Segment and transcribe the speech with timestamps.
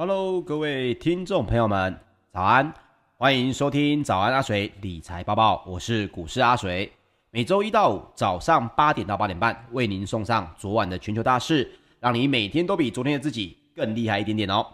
[0.00, 1.92] Hello，各位听众朋友们，
[2.32, 2.72] 早安！
[3.16, 6.88] 欢迎收听早安阿水理财播报，我是股市阿水。
[7.32, 11.68] 每周一到五早上八点到八点半，为您送上昨晚的全球大事，
[11.98, 14.64] 让你每天都比昨天的自己更厉害一点点哦。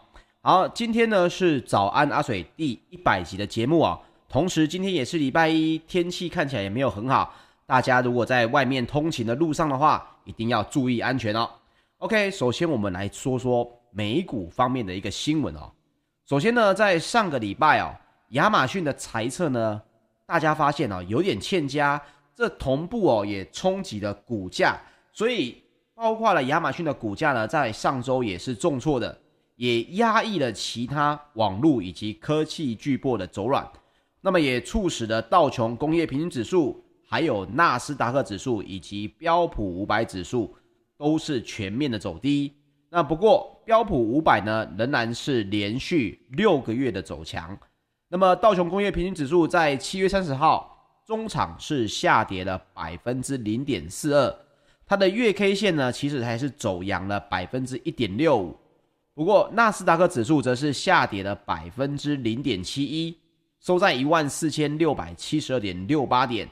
[0.43, 3.99] 好，今天呢是早安阿水第一百集的节目啊，
[4.29, 7.33] 同时今天也是礼拜一，天气看起来也没有很好，
[7.65, 11.49] 大家如果在外面通勤的路上的话，一定要注意安全哦。
[11.97, 13.67] OK，首先我们来说说。
[13.97, 15.73] 美股方面的一个新闻哦，
[16.27, 17.95] 首先呢，在上个礼拜哦，
[18.31, 19.81] 亚马逊的财测呢，
[20.27, 22.03] 大家发现哦有点欠佳，
[22.35, 24.77] 这同步哦也冲击了股价，
[25.13, 25.63] 所以
[25.95, 29.17] 包括了亚马逊的股价呢，在上周也是重挫的，
[29.55, 33.65] 也压抑了其他网络以及科技巨擘的走软，
[34.21, 40.53] 那么也促使了道琼工业平均指数、还有纳斯达克指数以及标普五百指数
[40.97, 42.53] 都是全面的走低。
[42.95, 47.59] 那不过标普五百呢，仍然是连续六个月的走强。
[48.09, 54.33] 那么道琼工业平均指数在七月三十号中场是下跌了百分之零点四二，
[54.87, 58.57] 它的月 K 线呢，其实还是走阳了百分之一点六五。
[59.13, 63.19] 不过纳斯达克指数则是下跌了百分之零点七一，
[63.59, 66.49] 收在一万四千六百七十二点六八点。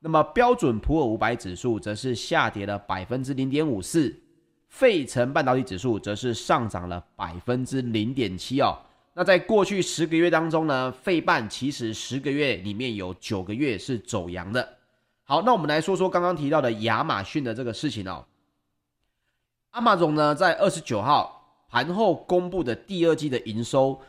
[0.00, 4.14] 那么标准普尔五百指数则是下跌了百分之零点五四。
[4.68, 8.78] 费城半导体指数则是上涨了百分之零点七哦。
[9.14, 14.76] 那在过去十个月当中呢，费半其实十个月里面有九个月是走阳的。
[15.24, 18.24] 好，那我们来说说刚刚提到的亚马逊的这个事情哦。
[19.72, 24.00] Amazon 呢，在二十九号盘后公布的第二季的营收，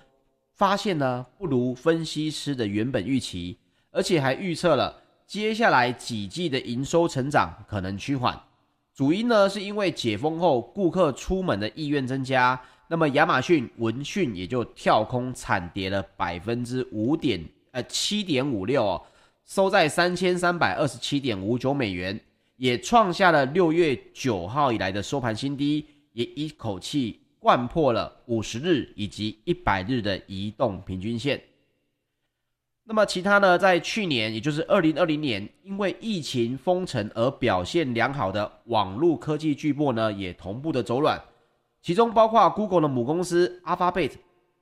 [0.53, 3.57] 发现呢不如分析师的原本预期，
[3.91, 8.39] 而且还预测了接下来几季的营收成长可能趋缓。
[8.99, 17.41] 主因呢，是因为解封后顾客出门的意愿增加，那么亚马逊闻讯也就跳空惨跌了百分之五点
[17.71, 19.01] 呃七点五六哦，
[19.45, 22.19] 收在三千三百二十七点五九美元，
[22.57, 31.41] 也创下了六月九号以来的收盘新低，也一口气掼破了五十日以及一百日的移动平均线。
[32.91, 41.21] 那么其他呢，在去年，也就是二零二零年，因为疫情封城而表现良好的网络科技巨擘呢，也同步的走软，
[41.83, 44.13] 其中包括 Google 的母公司 Alphabet、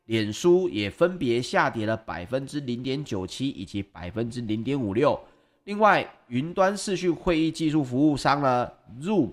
[0.08, 5.18] 脸书也分别下跌了百分之零点九七以及百分之零点五六。
[5.64, 8.70] 另外，云端视讯会议技术服务商呢
[9.00, 9.30] ，Zoom、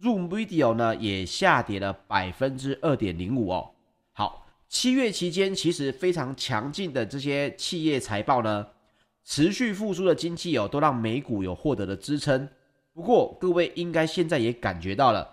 [0.00, 3.68] Zoom Video 呢，也下跌了百分之二点零五哦。
[4.68, 8.66] 七月期间，其实非常强劲的这些企业财报呢，
[9.24, 12.46] 持续复苏的经济哦，都让美股有获得了支撑。
[12.92, 15.26] 不过，各位应该现在也感觉到了，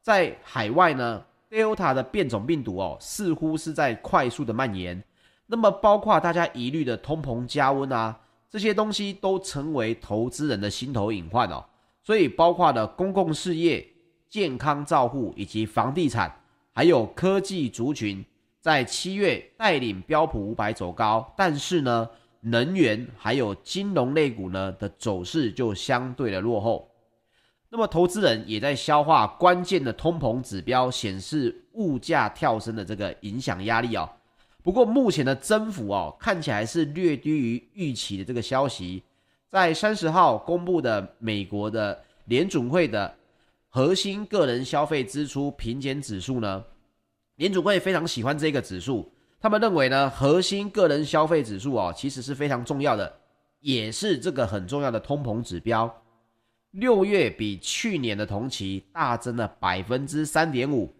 [0.00, 5.02] 在海外呢，Delta 的变种病毒哦，似乎是在快速的蔓延。
[5.46, 8.18] 那么，包括大家疑虑的通膨加温啊，
[8.48, 11.62] 这些东西都成为投资人的心头隐患哦。
[12.02, 13.86] 所以，包括了公共事业、
[14.30, 16.34] 健康照护以及房地产，
[16.72, 18.24] 还有科技族群。
[18.60, 22.08] 在七月带领标普五百走高，但是呢，
[22.40, 26.90] 能源还有金融类股呢的走势就相对的落后。
[27.70, 34.08] 那么投资人也在消化关键的通膨指标显示物价跳升的这个影响压力哦。
[34.62, 39.02] 不过目前的增幅哦看起来是略低于预期的这个消息。
[39.50, 43.14] 在三十号公布的美国的联准会的
[43.68, 46.62] 核心个人消费支出平减指数呢，
[47.38, 53.20] 联准会非常喜欢这个指数，他们认为呢，核心个人消费指数哦，其实是非常重要的，
[53.60, 56.02] 也是这个很重要的通膨指标。
[56.72, 60.92] 六月比去年的同期大增了百分之三点五，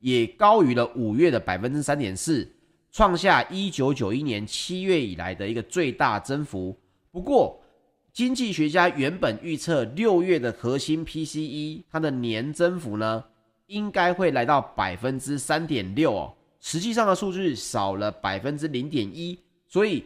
[0.00, 2.50] 也高于了五月的百分之三点四，
[2.90, 6.76] 创下一九九一年七月以来的一个最大增幅。
[7.12, 7.62] 不过，
[8.12, 13.24] 经济学家原本预测六月的核心 PCE 它的年增幅呢，
[13.66, 20.04] 应该会来到百分之三点六哦，实际上的数据少了百分之零点一，所以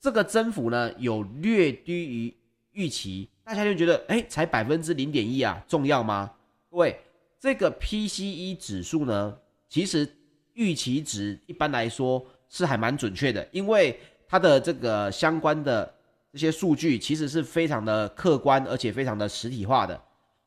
[0.00, 2.34] 这个增幅呢有略低于
[2.72, 6.30] 预期，大家就觉得哎，才百分之零点一啊，重要吗？
[6.70, 6.98] 各位，
[7.40, 9.36] 这个 PCE 指数呢，
[9.68, 10.08] 其实
[10.54, 15.94] 预期值一般来说是还蛮准确的，因为它的这个相关的
[16.32, 20.00] 这些数据其实是非常的客观，而且非常的实体化的。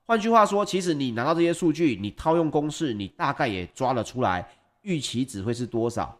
[0.08, 4.48] 换句话说，其实你拿到这些数据，你套用公式，你大概也抓了出来，
[4.84, 6.18] 预期值会是多少。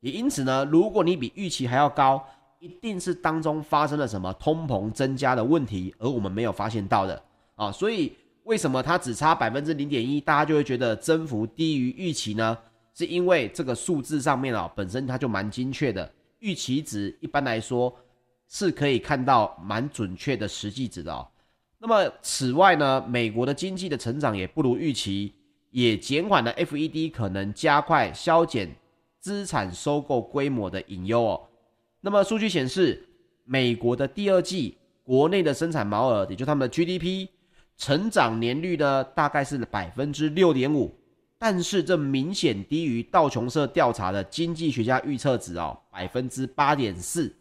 [0.00, 2.20] 也因此呢，如果你比预期还要高，
[2.58, 7.22] 一定是当中发生了什么通膨增加的问题，而我们没有发现到的
[7.54, 7.70] 啊。
[7.70, 12.58] 所以为什么它只差百分之零点一，大家就会觉得增幅低于预期呢？
[12.94, 17.94] 是因为这个数字上面啊，本身它就蛮精确的，预期值一般来说
[18.48, 21.24] 是可以看到蛮准确的实际值的哦。
[21.82, 25.32] 那么此外呢，美国的经济的成长也不如预期，
[25.70, 28.70] 也减缓了 FED 可能加快削减
[29.18, 31.40] 资产收购规模的隐忧哦。
[32.02, 33.08] 那么数据显示，
[33.44, 37.28] 美国的第二季国内的生产毛额，也就他们的 GDP。
[37.78, 40.94] 成长年率呢，大概是百分之六点五，
[41.38, 47.34] 但是这明显低于道琼社调查的经济学家预测值哦，百分之八点四。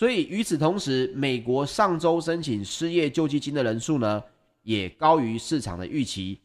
[0.00, 4.24] 所以与此同时，美国上周申请失业救济金的人数呢，
[4.62, 6.40] 也高于市场的预期。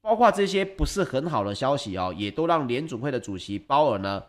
[0.00, 4.20] 包括这些不是很好的消息哦，也都让联准会的主席鲍尔呢，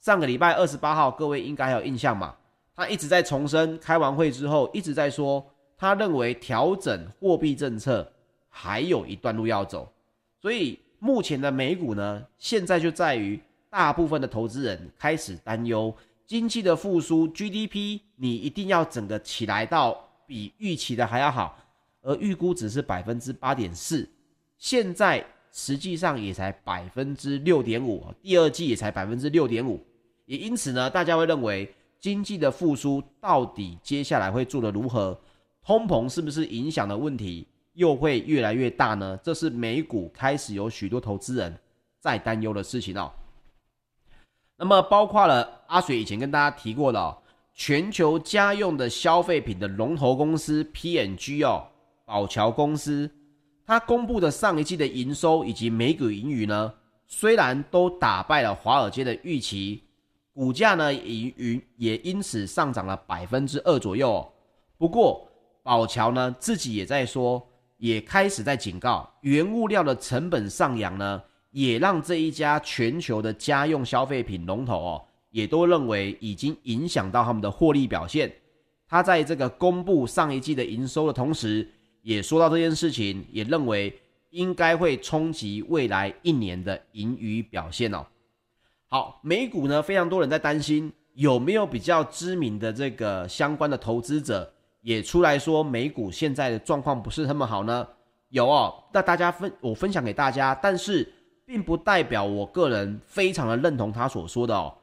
[0.00, 2.34] 上个礼拜二十八号，各位应该还有印象嘛？
[2.74, 5.46] 他一直在重申，开完会之后一直在说。
[5.76, 8.12] 他认为调整货币政策
[8.48, 9.92] 还有一段路要走，
[10.42, 15.94] 所以目前的美股呢，现在就在于大部分的投资人开始担忧
[16.26, 21.58] 经济的复苏，GDP 你一定要整个起来到比预期的还要好，
[22.00, 24.08] 而预估只是百分之八点四，
[24.56, 29.84] 现在实际上也才百分之六点五，第二季也才百分之六点五，
[30.24, 35.18] 也因此呢，大家会认为经济的复苏到底接下来会做得如何？
[35.62, 39.18] 通膨是不是影响的问题又会越来越大呢？
[39.22, 41.54] 这是美股开始有许多投资人
[42.00, 43.12] 在担忧的事情哦。
[44.64, 47.18] 那么包括了阿水以前跟大家提过的，
[47.52, 51.66] 全球家用的消费品的龙头公司 PNG 哦，
[52.06, 53.10] 宝乔公司，
[53.66, 56.72] 它公布的上一季的营收以及每股盈余呢，
[57.06, 59.82] 虽然都打败了华尔街的预期，
[60.32, 64.26] 股价呢也也因此上涨了百分之二左右。
[64.78, 65.28] 不过，
[65.62, 71.22] 宝乔呢自己也在说，也开始在警告，原物料的成本上扬呢，
[71.54, 78.30] 也让这一家全球的家用消费品龙头哦，也都认为已经影响到他们的获利表现。
[78.88, 81.70] 他在这个公布上一季的营收的同时，
[82.02, 83.96] 也说到这件事情，也认为
[84.30, 88.04] 应该会冲击未来一年的盈余表现哦。
[88.88, 94.52] 好，美股呢，非常多人在担心有没有比较知名的这个相关的投资者。
[94.82, 97.86] 也出来说美股现在的状况不是那么好呢？
[98.30, 101.10] 有哦，那大家分我分享给大家，但是
[101.46, 104.74] 并不代表我个人非常的认同他所说的哦。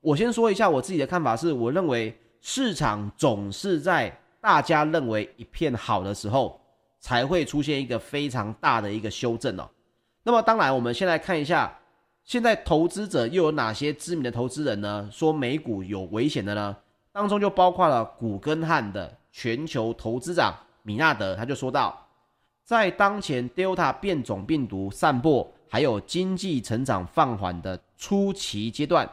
[0.00, 6.60] 我先说一下我自己的看法是，我认为市场总是在大家认为一片好的时候，
[7.00, 9.68] 才会出现一个非常大的一个修正哦。
[10.22, 11.76] 那么当然，我们先来看一下，
[12.24, 15.08] 现在投资者又有哪些知名的投资人呢？
[15.12, 16.76] 说美股有危险的呢？
[17.12, 19.16] 当中就包括了古根汉的。
[19.38, 22.08] 全球投资长米纳德他就说道，
[22.64, 25.46] 在当前 Delta 变种病毒散播，
[25.76, 29.06] 还有经济成长放缓的初期阶段，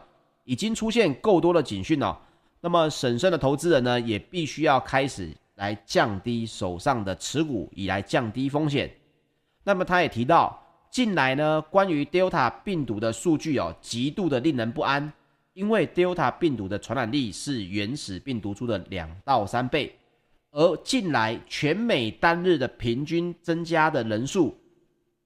[0.45, 2.17] 已经出现够多的警讯了。
[2.61, 8.89] 那么审慎的投资人呢，也必须要开始来降低手上的持股，以来降低风险。
[9.65, 10.57] 那么他也提到，
[10.89, 15.11] 近来呢，关于 Delta 病毒的数据哦，极度的令人不安，
[15.51, 19.93] 因为 Delta 病毒的传染力是原始病毒株的两到三倍。
[20.51, 24.55] 而近来全美单日的平均增加的人数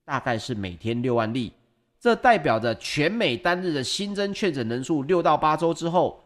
[0.07, 1.51] 大概是每天六万例，
[1.99, 6.23] 这代表着全美单日的新增确诊人数六到八周之后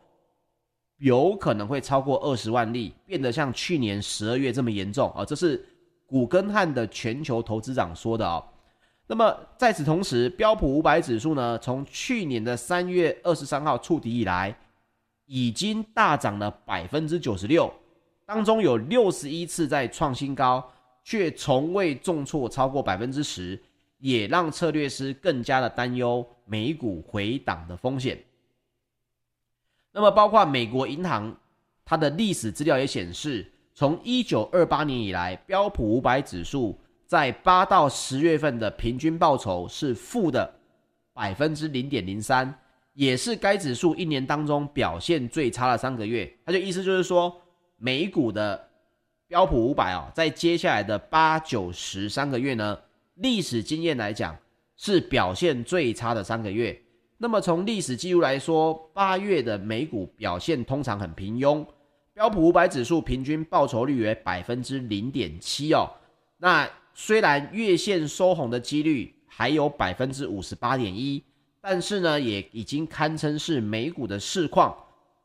[0.98, 5.26] 有可能会超过二十万例，变得像去年十二月这么严重啊！
[5.26, 5.66] 这是
[6.06, 8.44] 古根汉的全球投资长说的哦。
[9.08, 14.56] 那么在此同时，标普五百指数呢，从去年的三月二十三号触底以来，
[15.26, 17.74] 已经大涨了百分之九十六。
[18.28, 20.64] 当中有六十一次在创新高，
[21.04, 23.60] 却从未重挫超过百分之十，
[24.01, 28.22] 也让策略师更加的担忧美股回档的风险。
[29.93, 31.34] 那么，包括美国银行，
[31.86, 36.77] 它的历史资料也显示，从一九二八年以来，标普五百指数
[37.08, 40.53] 在八到十月份的平均报酬是负的
[41.13, 42.53] 百分之零点零三，
[42.91, 46.29] 也是该指数一年当中表现最差的三个月。
[46.46, 47.34] 它就意思就是说。
[47.84, 48.70] 美股的
[49.27, 52.77] 标普五百哦，在接下来的八九十三个月呢，
[53.15, 54.38] 历史经验来讲
[54.77, 56.80] 是表现最差的三个月。
[57.18, 61.65] 那么从历史记录来说，八月的美股表现通常很平庸，
[62.13, 65.89] 标普五百指数平均报酬率为百分之零点七哦。
[66.38, 71.24] 那虽然月线收红的几率还有百分之五十八点一，
[71.62, 74.75] 但是呢，也已经堪称是美股的市况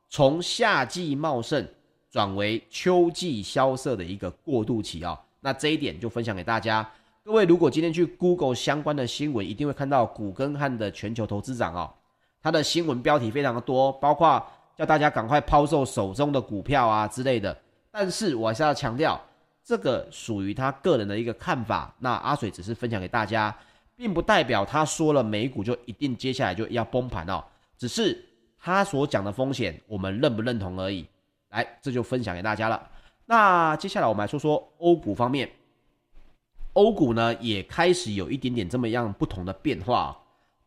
[0.09, 1.66] 从夏季茂盛。
[2.09, 6.88] 转为秋季萧瑟的一个过渡期、哦，那这一点就分享给大家。
[7.26, 11.92] 各位如果今天去 Google 相关的新闻，一定会看到古根汉的全球投资长哦，
[12.40, 14.40] 他的新闻标题非常的多，包括
[14.76, 17.59] 叫大家赶快抛售手中的股票啊之类的。
[17.90, 19.21] 但是我还是要强调，
[19.64, 23.52] 这个属于他个人的一个看法，那阿水只是分享给大家，
[23.97, 27.42] 并不代表他说了美股就一定接下来就要崩盘哦，
[27.76, 28.25] 只是
[28.56, 31.04] 他所讲的风险，我们认不认同而已。
[31.49, 32.88] 来，这就分享给大家了。
[33.25, 35.50] 那接下来我们来说说欧股方面，
[36.76, 40.14] 欧股呢也开始有一点点这么样不同的变化，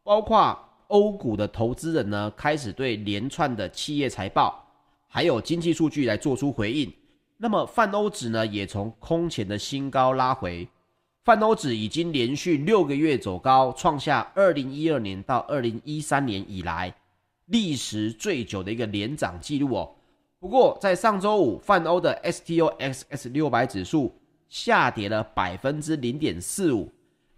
[0.03, 4.65] 包括欧股的投资人呢开始对连串的企业财报
[5.07, 6.91] 还有经济数据来做出回应。
[7.37, 10.67] 那么泛欧指呢，也从空前的新高拉回，
[11.23, 16.91] 泛欧指已经连续六个月走高，创下二零一二年到二零一三年以来
[17.45, 19.91] 历时最久的一个连涨记录哦。
[20.39, 24.11] 不过在上周五，泛欧的 STOXX 六百指数
[24.49, 26.91] 下跌了百分之零点四五，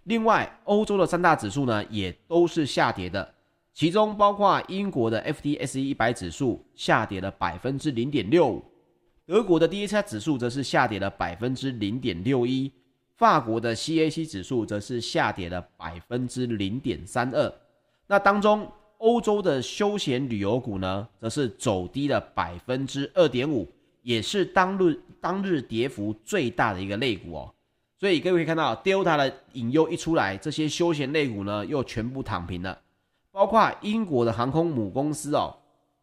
[0.04, 3.34] 另外欧洲的三大指数呢也都是下跌的，
[3.72, 8.64] 其中包括英国的 FTSE 一百指数下跌了百分之零点六五。
[9.24, 12.70] 德国的 DAX 指数则是下跌了百分之零点六一，
[13.16, 17.54] 法国的 CAC 指数则是下跌了百分之零点三二。
[18.08, 23.66] 那当中，欧洲的休闲旅游股呢，则是走低了百分之二点五，
[24.02, 27.54] 也是当日当日跌幅最大的一个类股哦。
[27.98, 32.78] 所以各位可以看到，Delta 的隐忧一出来，这些休闲类股呢又全部躺平了，
[33.30, 35.56] 包括英国的航空母公司哦，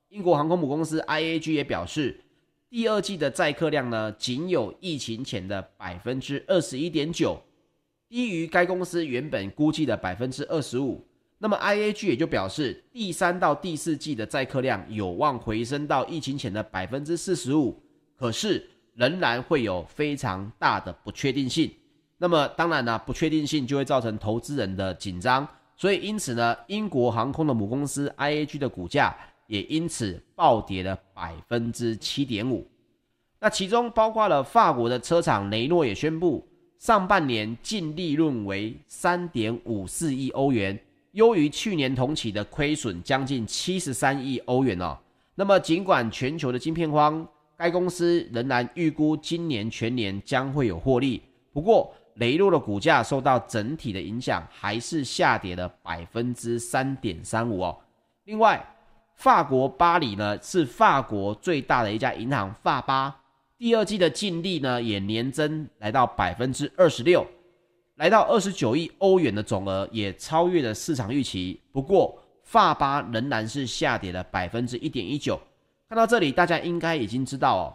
[0.07, 2.21] 英国航空母公司 IAG 也表示。
[2.71, 7.41] 第二季的载客量呢，仅有疫情前的百分之二十一点九，
[8.07, 11.03] 低于该公司原本估计的百分之二十五。
[11.39, 17.81] 那么 IAG 也就表示，第三到第四季的载客量有望回升到疫情前的百分之四十五，
[18.15, 18.69] 可是
[19.00, 21.72] 仍然会有非常大的不确定性。
[22.18, 29.15] 那么当然呢，不确定性就会造成投资人的紧张，所以因此呢，英国航空的母公司 IAG 的股价。
[29.48, 32.64] 也因此暴跌了百分之七点五，
[33.40, 40.79] 那其中包括了法国的车厂雷诺也宣布，上半年净利润为三点五四亿欧元，
[41.14, 44.96] 优于去年同期的亏损将近七十三亿欧元哦。
[45.33, 47.27] 那么尽管全球的晶片荒，
[47.59, 57.77] 该公司仍然预估今年全年将会有获利，不过雷诺的股价受到整体的影响，还是下跌了百分之三点三五哦。
[58.24, 58.65] 另外，
[59.15, 63.13] 法国巴黎呢是法国最大的一家银行，法巴
[63.57, 67.27] 第二季的净利呢也年增来到百分之二十六，
[67.95, 71.59] 来到二十九亿欧元的总额，也超越了市场预期。
[71.74, 75.37] 不过法巴仍然是下跌了百分之一点一九。
[75.89, 77.73] 看到这里，大家应该已经知道哦，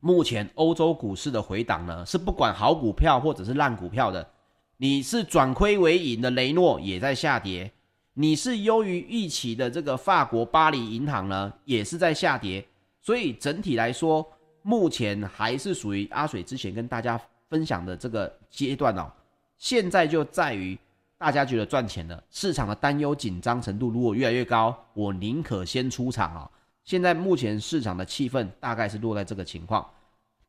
[0.00, 4.28] 目前欧洲股市的回档呢是不管好股票或者是烂股票的，
[4.76, 7.72] 你是转亏为盈的雷诺也在下跌。
[8.12, 12.62] 你是优于预期的这个法国巴黎银行呢，也是在下跌，
[13.00, 17.18] 所以整体来说，目前还是属于阿水之前跟大家
[17.48, 19.10] 分享的这个阶段哦。
[19.56, 20.78] 现在就在于
[21.16, 26.50] 大家觉得赚钱了，市场的担忧紧张程度如果越来越高，我宁可先出场哦。
[26.84, 29.88] 现在目前市场的气氛大概是落在这个情况。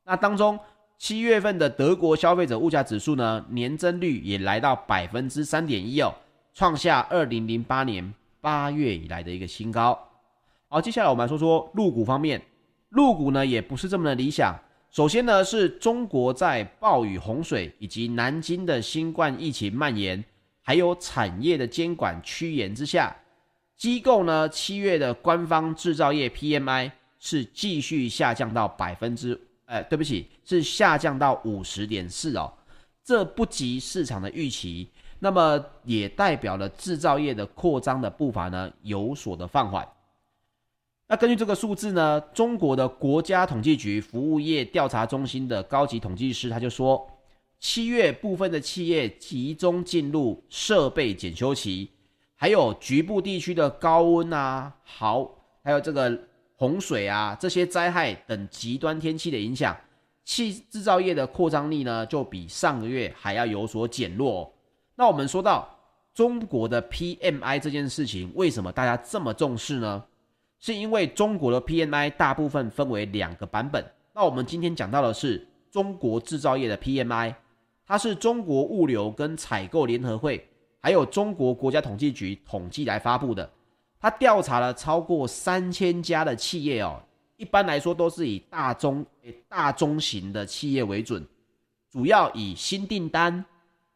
[0.04, 0.60] 那当中
[0.98, 6.14] 七月份的德国消费者物价指数呢，年增率也来到百分之三点一哦。
[6.54, 9.98] 创下二零零八年八月以来的一个新高。
[10.68, 12.42] 好，接下来我们来说说入股方面，
[12.90, 14.56] 入股呢也不是这么的理想。
[14.92, 20.24] 首先呢，是中国在暴雨洪水以及南京的新冠疫情蔓延，
[20.62, 23.16] 还有产业的监管趋严之下，
[23.84, 32.54] 机构呢七月的官方制造业 PMI 是继续下降到百分之，呃，对不起，是下降到五十点四哦，
[33.04, 34.88] 这不及市场的预期。
[35.20, 39.86] 那么也代表了制造业的扩张的步伐呢有所的放缓。
[41.10, 47.06] 那根据这个数字呢，中国的国家统计局服务业调查中心的高级统计师他就说，
[47.60, 51.90] 七月部分的企业集中进入设备检修期，
[52.44, 55.32] 还有局部地区的高温啊、豪，
[55.64, 56.20] 还有这个
[56.58, 59.74] 洪水啊这些灾害等极端天气的影响，
[60.26, 64.54] 汽制造业的扩张力呢就比上个月还要有所减弱。
[64.96, 65.74] 那我们说到
[66.14, 70.04] 中国的 PMI 这件事情，为什么大家这么重视呢？
[70.60, 73.82] 是因为中国的 PMI 大部分分为两个版本。
[74.14, 77.36] 那我们今天讲到的是中国制造业的 PMI，
[77.88, 80.46] 它是中国物流跟采购联合会，
[80.84, 83.50] 还有中国国家统计局统计来发布的。
[84.00, 87.02] 他调查了超过三千家的企业哦，
[87.38, 89.04] 一般来说都是以大中
[89.48, 91.26] 大中型的企业为准，
[91.90, 93.44] 主要以新订单。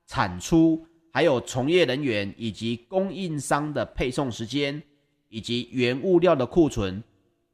[0.10, 4.82] 产出，还有从业人员以及供应商的配送时间，
[5.28, 7.04] 以及原物料的库存，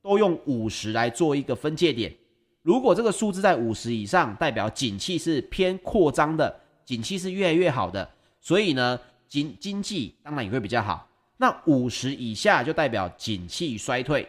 [0.03, 2.13] 都用五十来做一个分界点。
[2.61, 8.07] 如果这个数字在五十以上，代表景气是偏扩张的，景气是越来越好的，
[8.39, 8.99] 所以呢，
[9.33, 11.09] 经经济当然也会比较好。
[11.37, 14.27] 那五十以下就代表景气衰退。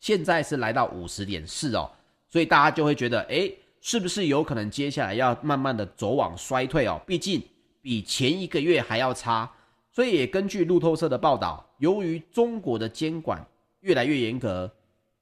[0.00, 1.88] 现在是来到五十点四哦，
[2.26, 7.00] 所以大家就会觉得，诶，是不是有可能接下来要慢慢的走往衰退哦？
[7.06, 7.40] 毕竟
[7.80, 9.48] 比前一个月还要差。
[9.92, 13.46] 所以也根据路透社的报道，由于中国的监管
[13.82, 14.68] 越来越严格，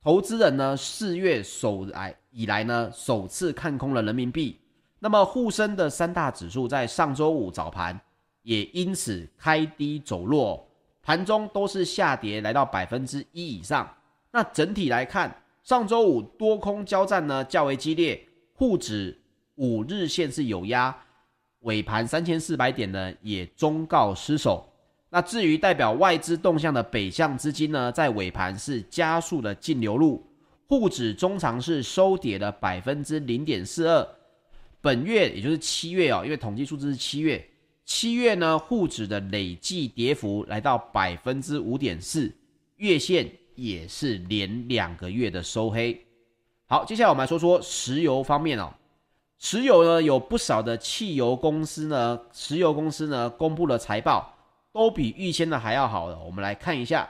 [0.02, 4.58] 投资人呢四月首来以来呢首次看空了人民币。
[4.98, 8.00] 那么沪深的三大指数在上周五早盘
[8.48, 10.66] 也因此开低走弱，
[11.02, 13.86] 盘中都是下跌来到百分之一以上。
[14.30, 18.18] 那整体来看，上周五多空交战呢较为激烈，
[18.54, 19.20] 沪指
[19.56, 20.96] 五日线是有压，
[21.60, 24.66] 尾盘三千四百点呢也终告失守。
[25.10, 30.26] 那至于代表外资动向的北向资金呢，在尾盘是加速的净流入，
[30.66, 34.08] 沪指中长是收跌了百分之零点四二。
[34.80, 37.46] 本月也就是七月哦，因为统计数字是七月，
[37.88, 42.30] 七月呢沪指的累计跌幅来到百分之五点四，
[42.76, 43.28] 月线。
[43.58, 46.00] 也是连两个月的收黑。
[46.68, 48.72] 好，接下来我们来说说石油方面哦。
[49.36, 54.32] 石油呢，有不少的汽油公司呢，石油公司呢公布了财报，
[54.72, 56.16] 都比预先的还要好的。
[56.20, 57.08] 我们来看一下，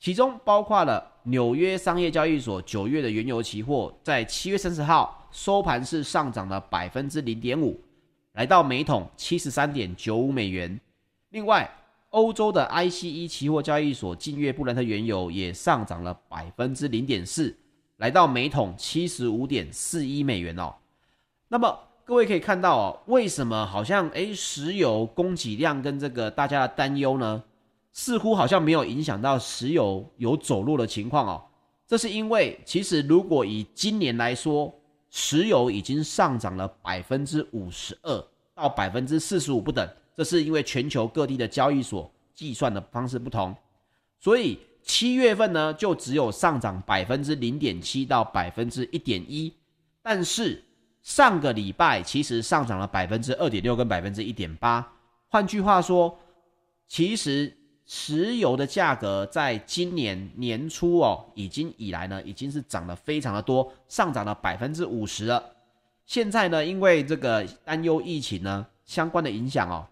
[0.00, 7.78] 其中包括了纽约商业交易所九月的原油期货，在七月三十号收盘是上涨了百分之零点五，
[8.34, 10.80] 来到每桶七十三点九五美元。
[11.30, 11.70] 另外，
[12.10, 17.56] 欧洲的 ICE 期货交易所近月布兰特原油也上涨了百分之零点四，
[17.98, 20.74] 来到每桶七十五点四一美元哦。
[21.46, 27.40] 那么各位可以看到哦，为什么好像诶石油供给量跟这个大家的担忧呢，
[27.92, 31.44] 似乎好像没有影响到石油有走弱的情况哦。
[31.86, 34.74] 这是因为其实如果以今年来说，
[35.16, 39.88] 石油已经上涨了百分之五十二到百分之四十五不等。
[40.16, 43.54] 这是因为全球各地的交易所计算的方式不同，
[44.18, 49.54] 所以七月份呢就只有上涨百分之零点七到百分之一点一，
[50.02, 50.60] 但是
[51.00, 54.84] 上个礼拜其实上涨了百分之二点六跟百分之一点八。
[55.28, 56.18] 换句话说，
[56.88, 65.42] 其实石油的价格在今年年初哦，已经以来呢已经是涨得非常的多，上涨了百分之五十了。
[66.06, 69.86] 现在呢，因为这个担忧疫情呢相关的影响哦。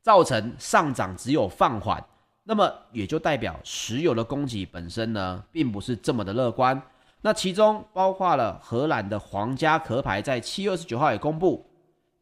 [0.00, 2.02] 造成上涨只有放缓，
[2.44, 6.80] 那么也就代表石油的供给本身呢，并不是这么的乐观。
[7.20, 11.62] 那其中包括了荷兰的皇家壳牌在七月二十九号也公布，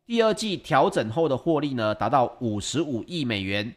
[0.05, 3.73] 第二季调整后的获利呢，达到五十五亿美元，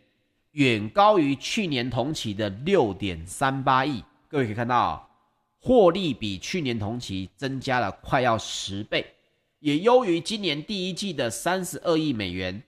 [0.51, 4.03] 远高于去年同期的六点三八亿。
[4.27, 5.09] 各位可以看到，
[5.59, 9.05] 获利比去年同期增加了快要十倍，
[9.59, 12.61] 也优于今年第一季的三十二亿美元。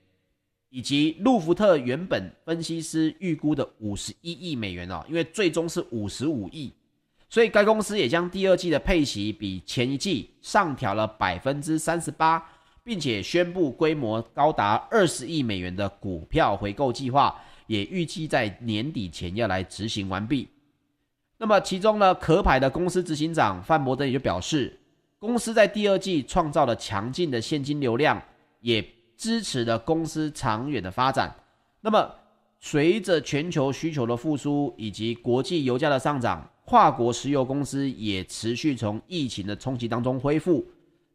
[0.74, 6.72] 以及路孚特原本分析师预估的五十一亿美元哦，因为最终是五十五亿，
[7.28, 12.42] 所以该公司也将第二季的配息比前一季上调了百分之三十八，
[12.82, 17.38] 并且宣布规模高达二十亿美元的股票回购计划，
[17.72, 20.48] 也预计在年底前要来执行完毕。
[21.38, 24.78] 那么其中呢，壳牌的公司执行长范伯登也就表示，
[25.18, 28.22] 公司在第二季创造了强劲的现金流量，
[28.60, 28.84] 也。
[29.14, 31.32] 支持了公司长远的发展。
[31.80, 32.10] 那么，
[32.58, 40.66] 随着全球需求的复苏以及国际油价的上涨，跨国石油公司也持续从疫情的冲击当中恢复。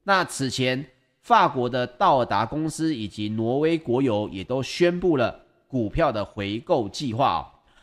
[0.03, 0.85] 那此前，
[1.19, 5.37] 法国的道尔达公司以及挪威国油也都宣布了
[5.67, 7.41] 股票的回购计划哦。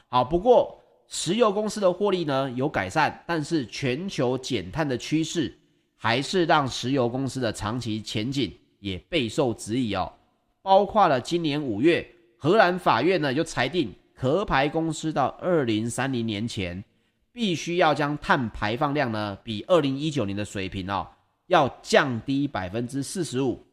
[0.08, 5.56] 好，不过石油公司的获利呢有改善，但是全球减碳的趋势
[5.96, 8.52] 还是让石油公司的长期前景。
[8.80, 10.12] 也备受质疑哦，
[10.60, 16.84] 包括了今年五月，荷兰法院呢就裁定，壳牌公司到二零三零年前，
[17.32, 21.08] 必须要将碳排放量呢比二零一九年的水平哦
[21.46, 23.66] 要降低百分之四十五。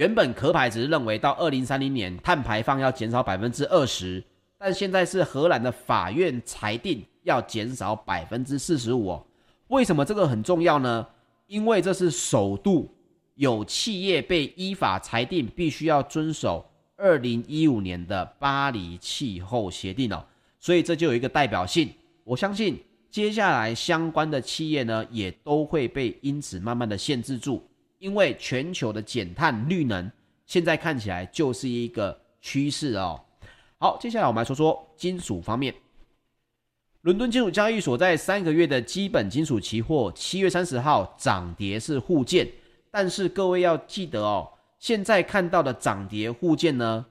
[0.00, 4.24] 原本壳牌只是认为到二零三零年碳排放要减少百分之二十，
[4.56, 9.26] 但现在是荷兰的法院裁定要减少百分之四十五哦。
[9.68, 11.06] 为什么这个很重要呢？
[11.48, 12.90] 因为这是首度。
[13.34, 16.62] 有企业被依法裁定必须要遵守
[16.96, 20.22] 二零一五年的巴黎气候协定哦，
[20.58, 21.90] 所以这就有一个代表性。
[22.24, 22.78] 我相信
[23.10, 27.62] 接下来相关的企业呢，也都会被因此慢慢的限制住，
[28.00, 30.10] 因为全球的减碳绿能
[30.46, 33.20] 现在看起来就是一个趋势哦。
[33.78, 35.72] 好，接下来我们来说说金属方面。
[37.02, 42.46] 伦敦金属交易所，在三个月的基本金属期货，七月三十号涨跌是互见，
[42.90, 47.06] 但是各位要记得哦，现在看到的涨跌互见呢，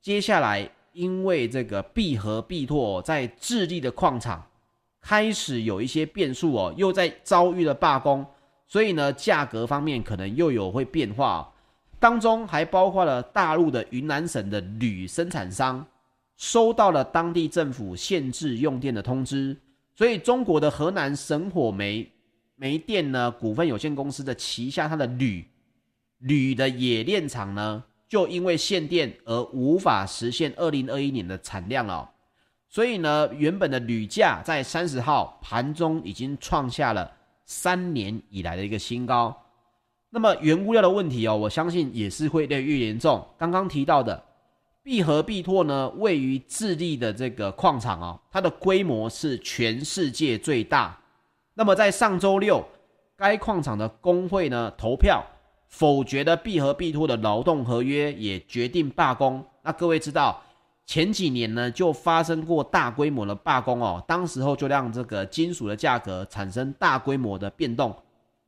[0.00, 4.44] 接下来因为这个必和必拓在智利的矿场
[5.00, 8.24] 开始有一些变数哦，又在遭遇了罢工，
[8.66, 11.52] 所以呢，价格方面可能又有会变化，
[11.98, 15.86] 当中还包括了大陆的云南省的铝生产商。
[16.38, 19.56] 收到了当地政府限制用电的通知，
[19.94, 22.06] 所以中国的河南省火煤
[22.56, 25.42] 煤电呢股份有限公司的旗下它的铝
[26.18, 32.10] 铝的冶炼厂呢，就因为限电而无法实现二零二一年的产量了。
[32.68, 37.10] 所以呢，原本的铝价在三十号盘中已经创下了
[37.46, 39.34] 三年以来的一个新高。
[40.10, 43.26] 那么原物料的问题哦，我相信也是会越来越严重。
[43.38, 44.22] 刚刚提到的。
[44.82, 50.96] 必和必拓呢，位于智利的这个矿场哦，它的规模是全世界最大。
[51.54, 52.64] 那么在上周六，
[53.16, 55.26] 该矿场的工会呢投票
[55.66, 59.44] 否决了必和必拓的劳动合约，也决定罢工。
[59.64, 60.40] 那各位知道，
[60.86, 67.94] 前几年呢就发生过大规模的罢工哦，当时候就让这个金属的价格产生大规模的变动。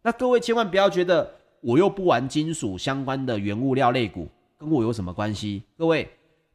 [0.03, 5.63] 那各位千万不要觉得我又不玩金属相关的原物料类股，跟我有什么关系？
[5.77, 6.09] 各位。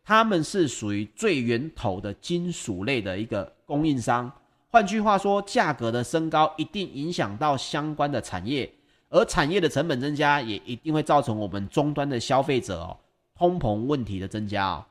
[0.06, 4.30] 他们是属于最源头的金属类的一个供应商，
[4.70, 8.70] 换句话说，价格的升高一定影响到相关的产业，
[9.08, 12.98] 而产业的成本增加，也一定会造成我们终端的消费者哦，
[13.34, 14.86] 通膨问题的增加哦，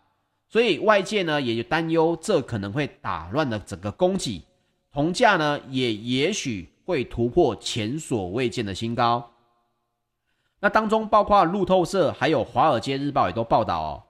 [0.52, 4.44] 所以外界呢也就担忧，这可能会打乱了整个供给，
[4.92, 9.30] 铜价呢也也许会突破前所未见的新高。
[10.60, 14.02] 那当中包括路透社还有华尔街日报也都报道哦。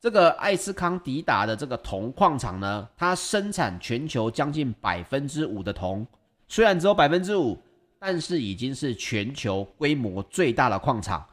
[0.00, 6.06] 这个艾斯康迪达的这个铜矿厂呢，它生产全球将近百分之五的铜，
[6.46, 7.58] 虽然只有百分之五，
[7.98, 11.26] 但是已经是全球规模最大的矿场，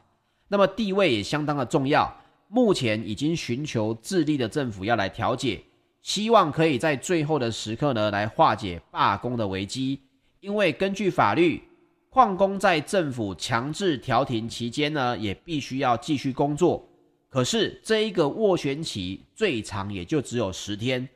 [0.48, 2.12] 那么地位也相当的重要。
[2.48, 5.62] 目前已经寻求智利的政府要来调解，
[6.02, 10.00] 希望可以在最后的时刻呢来化解罢工的危机。
[10.40, 11.62] 因为根据法律，
[12.08, 16.86] 矿工在政府强制调停期间呢，也必须要继续工作。
[17.28, 21.06] 可是这一个斡旋期最长也就只有十天，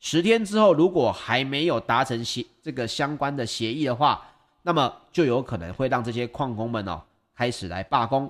[0.00, 4.26] 十天之后如果还没有达成协这个相关的协议的话，
[4.62, 7.02] 那么就有可能会让这些矿工们哦
[7.36, 8.28] 开始来罢工。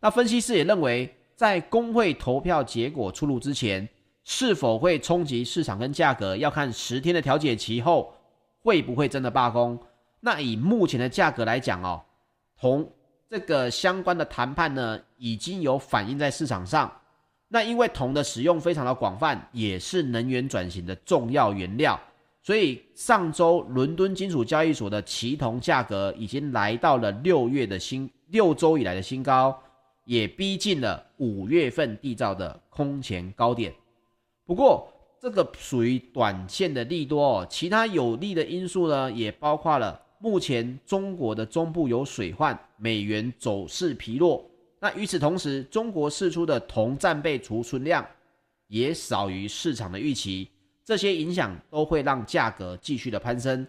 [0.00, 3.88] 那分析师也认为，在工会投票结果出炉之前，
[4.24, 8.14] 是否会冲击市场跟价格，要看十天的调解期后
[8.60, 9.78] 会不会真的罢工。
[10.20, 12.02] 那以目前的价格来讲哦，
[12.58, 12.88] 铜。
[13.28, 16.92] 这个相关的谈判呢，已经有反映在市场上。
[17.48, 21.98] 那因为铜的使用非常的广泛，也是能源转型的重要原料，
[22.42, 29.58] 所以上周伦敦金属交易所的期铜价格已经来到了六月的新六周以来的新高，
[30.04, 33.72] 也逼近了五月份缔造的空前高点。
[34.44, 40.00] 不过这个属于短线的利多哦，其他有利的因素呢，也包括了。
[40.18, 44.48] 目前中国的中部有水患，美元走势疲弱。
[44.78, 48.06] 那与此同时，中国释出的铜战备储存量
[48.68, 50.48] 也少于市场的预期，
[50.84, 53.66] 这些影响都会让价格继续的攀升。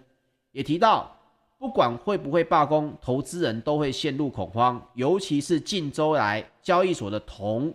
[0.51, 1.15] 也提到，
[1.63, 7.73] 不管会不会罢工，投资人都会陷入恐慌，尤其是近周来交易所的铜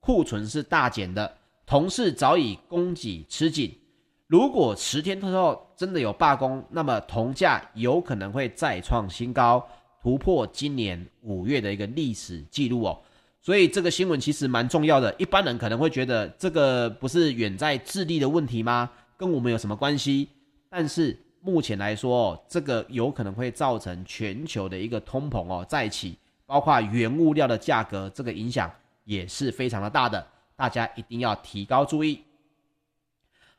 [0.00, 3.78] 库存是大减的，铜市早已供给吃紧。
[4.26, 9.62] 如果十天之后真的有罢工，那么铜价有可能会再创新高，
[10.00, 12.98] 突破今年五月的一个历史记录哦。
[13.42, 15.14] 所以这个新闻其实蛮重要的。
[15.18, 18.90] 一般人可能会觉得这个不是远在智利的问题吗？
[19.18, 20.30] 跟我们有什么关系？
[20.70, 28.68] 但是目前来说，这个有可能会造成全球的一个通膨哦再起，包括原物料的价格，这个影响
[29.04, 32.24] 也是非常的大的，大家一定要提高注意。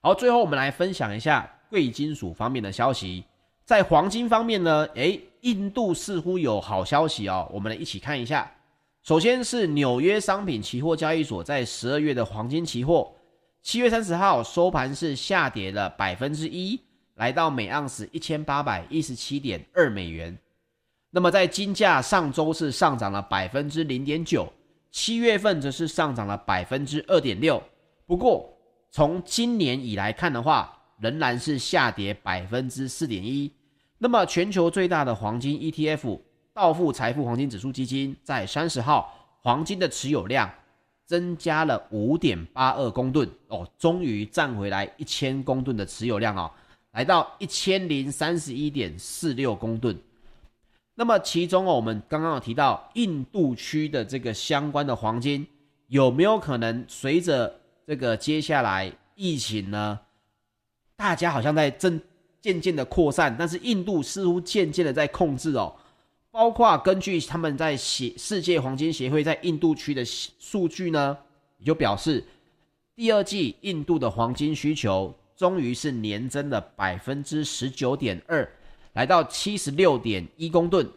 [0.01, 3.23] 好，最后我们来分享一下贵金属方面的消息。
[3.63, 7.49] 在黄金方面呢，诶，印度似乎有好消息哦。
[7.53, 8.51] 我们来一起看一下。
[9.01, 13.13] 首先是纽约商品期货交易所，在十二月的黄金期货，
[13.61, 16.77] 七月三十号收盘是下跌了百分之一，
[17.17, 20.35] 来到每盎司一千八百一十七点二美元。
[21.11, 24.51] 那么在金价上周是上涨了百分之零点九，
[24.91, 27.61] 七月份则是上涨了百分之二点六。
[28.05, 28.51] 不过，
[28.91, 33.51] 从今年以来看的话，仍然是下跌百分之四点一。
[33.97, 36.19] 那么，全球最大的黄金 ETF
[36.53, 40.51] 道富财富黄金指数基金在三十号黄金的持有量
[41.05, 46.51] 增加了五点八二公吨哦，终于站回来一千公吨的持有量哦，
[46.97, 49.95] 来到一千零三十一点四六公吨。
[50.95, 55.45] 那么其中哦，我们刚刚有提到印度区的这个相关的黄金，
[55.89, 59.99] 有没有可能随着这个接下来疫情呢？
[60.95, 62.01] 大家好像在正
[62.41, 65.75] 渐渐的扩散，但是印度似乎渐渐的在控制哦。
[66.31, 71.15] 包括根据他们在协世界黄金协会在印度区的数据呢，
[71.59, 72.25] 也就表示
[72.95, 78.45] 第二季印度的黄金需求终于是年增了百分之十九点二。
[78.93, 80.89] 来到七十六点一公吨，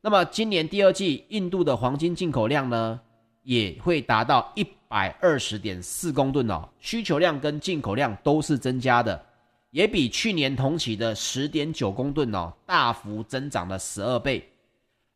[0.00, 2.98] 那么今年第二季印度的黄金进口量呢，
[3.42, 9.22] 也会达到一百二十点四公吨哦，需求量跟进口量都是增加的，
[9.70, 14.48] 也比去年同期的十点九公吨哦，大幅增长了十二倍。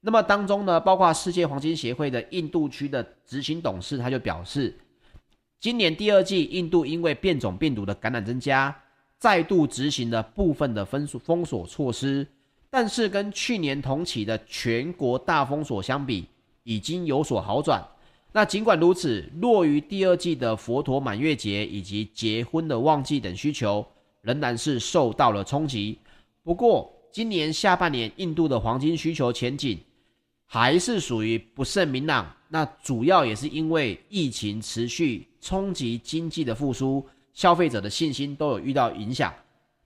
[0.01, 4.77] 那么当中呢，包括世界黄金协会的印度区的执行董事他就表示，
[5.61, 8.75] 今年第二季印度因为变种病毒的感染增加。
[9.21, 12.25] 再度执行了部分的封锁封锁措施，
[12.71, 16.25] 但是跟去年同期的全国大封锁相比，
[16.63, 17.85] 已经有所好转。
[18.31, 23.85] 那尽管如此，落于第二季的佛陀满月节以及结婚的旺季等需求，
[24.23, 25.99] 仍然是受到了冲击。
[26.45, 29.77] 不过，今年下半年印度的黄金需求前景
[30.47, 32.33] 还是属于不甚明朗。
[32.49, 37.07] 那主要也是因为疫情持续冲击经济的复苏。
[37.35, 39.33] 消费者的信心都有遇到影响，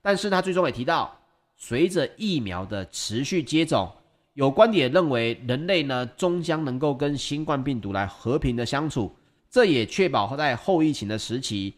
[0.01, 1.15] 但是他最终也提到，
[1.55, 3.91] 随着疫苗的持续接种，
[4.33, 9.15] 有观点认为人类呢终将能够跟新冠病毒来和平的相处，
[9.51, 11.75] 这也确保在后疫情的时期，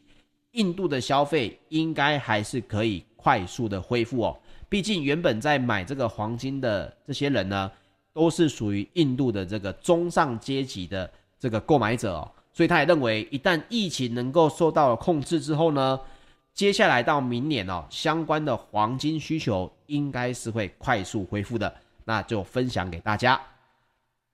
[0.52, 4.40] 印度的消费应该还是可以快速的恢复哦。
[4.70, 7.70] 毕竟原本在买这个黄金的这些人呢，
[8.14, 12.32] 都是属于印度的这个中上阶级的这个购买者哦。
[12.56, 16.00] 所以他也认为，一旦疫情能够受到了控制之后呢，
[16.54, 21.76] 接下来到明年哦，相关的黄金需求应该是会快速恢复的。
[22.06, 23.38] 那就分享给大家。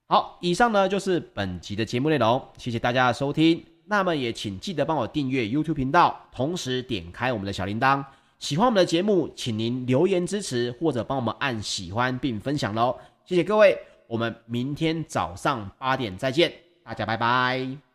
[0.06, 3.64] 好，以上呢就是本集的节目内容，谢谢大家的收听。
[3.86, 8.04] 那么也请记得帮我订阅 YouTube 频道，同时点开我们的小铃铛。
[8.38, 12.96] 喜欢我们的节目，请您留言支持或者帮我们按喜欢并分享喽。
[13.24, 16.52] 谢谢各位，我们明天早上八点再见，
[16.84, 17.91] 大家拜拜。